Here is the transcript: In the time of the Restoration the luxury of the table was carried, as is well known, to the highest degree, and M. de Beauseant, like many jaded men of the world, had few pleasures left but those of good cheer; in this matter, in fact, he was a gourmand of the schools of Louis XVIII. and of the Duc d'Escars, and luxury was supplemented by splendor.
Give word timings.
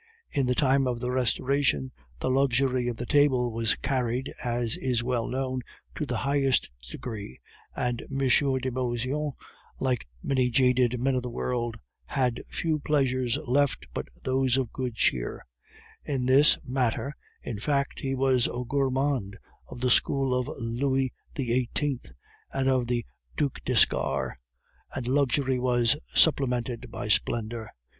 In 0.31 0.47
the 0.47 0.55
time 0.55 0.87
of 0.87 0.99
the 0.99 1.11
Restoration 1.11 1.91
the 2.21 2.31
luxury 2.31 2.87
of 2.87 2.97
the 2.97 3.05
table 3.05 3.51
was 3.51 3.75
carried, 3.75 4.33
as 4.43 4.75
is 4.77 5.03
well 5.03 5.27
known, 5.27 5.61
to 5.93 6.07
the 6.07 6.17
highest 6.17 6.71
degree, 6.89 7.39
and 7.75 8.01
M. 8.11 8.27
de 8.57 8.71
Beauseant, 8.71 9.35
like 9.79 10.07
many 10.23 10.49
jaded 10.49 10.99
men 10.99 11.13
of 11.13 11.21
the 11.21 11.29
world, 11.29 11.77
had 12.05 12.41
few 12.49 12.79
pleasures 12.79 13.37
left 13.45 13.85
but 13.93 14.07
those 14.23 14.57
of 14.57 14.73
good 14.73 14.95
cheer; 14.95 15.45
in 16.03 16.25
this 16.25 16.57
matter, 16.63 17.15
in 17.43 17.59
fact, 17.59 17.99
he 17.99 18.15
was 18.15 18.47
a 18.47 18.63
gourmand 18.67 19.37
of 19.67 19.81
the 19.81 19.91
schools 19.91 20.47
of 20.47 20.55
Louis 20.59 21.13
XVIII. 21.37 21.99
and 22.51 22.67
of 22.67 22.87
the 22.87 23.05
Duc 23.37 23.59
d'Escars, 23.63 24.31
and 24.95 25.05
luxury 25.05 25.59
was 25.59 25.95
supplemented 26.15 26.89
by 26.89 27.07
splendor. 27.07 27.69